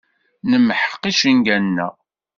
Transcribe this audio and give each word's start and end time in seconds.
Nemḥeq 0.49 1.01
icenga-nneɣ. 1.11 1.93